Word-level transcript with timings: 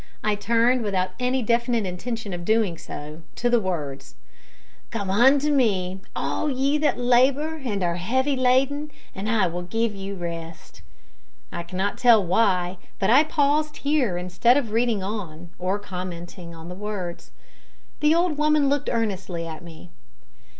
I 0.23 0.33
turned, 0.33 0.81
without 0.81 1.11
any 1.19 1.43
definite 1.43 1.85
intention 1.85 2.33
of 2.33 2.43
doing 2.43 2.75
so, 2.75 3.21
to 3.35 3.51
the 3.51 3.59
words, 3.59 4.15
"Come 4.89 5.11
unto 5.11 5.51
me, 5.51 5.99
all 6.15 6.49
ye 6.49 6.79
that 6.79 6.97
labour 6.97 7.61
and 7.63 7.83
are 7.83 7.97
heavy 7.97 8.35
laden, 8.35 8.89
and 9.13 9.29
I 9.29 9.45
will 9.45 9.61
give 9.61 9.93
you 9.93 10.15
rest." 10.15 10.81
I 11.51 11.61
cannot 11.61 11.99
tell 11.99 12.25
why, 12.25 12.79
but 12.97 13.11
I 13.11 13.23
paused 13.23 13.77
here 13.85 14.17
instead 14.17 14.57
of 14.57 14.71
reading 14.71 15.03
on, 15.03 15.51
or 15.59 15.77
commenting 15.77 16.55
on 16.55 16.67
the 16.67 16.73
words. 16.73 17.29
The 17.99 18.15
old 18.15 18.39
woman 18.39 18.69
looked 18.69 18.89
earnestly 18.91 19.45
at 19.45 19.61
me. 19.63 19.91